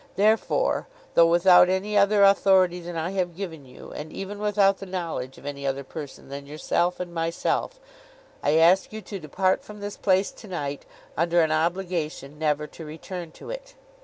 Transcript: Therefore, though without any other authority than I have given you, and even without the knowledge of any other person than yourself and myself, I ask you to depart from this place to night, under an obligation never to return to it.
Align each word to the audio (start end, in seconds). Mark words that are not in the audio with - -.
Therefore, 0.15 0.87
though 1.13 1.27
without 1.27 1.69
any 1.69 1.95
other 1.95 2.23
authority 2.23 2.79
than 2.79 2.95
I 2.97 3.11
have 3.11 3.35
given 3.37 3.65
you, 3.65 3.91
and 3.91 4.11
even 4.11 4.39
without 4.39 4.79
the 4.79 4.87
knowledge 4.87 5.37
of 5.37 5.45
any 5.45 5.67
other 5.67 5.83
person 5.83 6.27
than 6.29 6.47
yourself 6.47 6.99
and 6.99 7.13
myself, 7.13 7.79
I 8.41 8.55
ask 8.55 8.91
you 8.91 9.03
to 9.03 9.19
depart 9.19 9.63
from 9.63 9.79
this 9.79 9.97
place 9.97 10.31
to 10.31 10.47
night, 10.47 10.87
under 11.15 11.41
an 11.43 11.51
obligation 11.51 12.39
never 12.39 12.65
to 12.65 12.83
return 12.83 13.29
to 13.33 13.51
it. 13.51 13.75